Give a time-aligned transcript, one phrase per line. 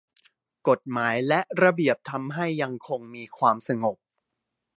[0.67, 3.97] กฎหมายและระเบียบทำให้ยังคงมีความสงบ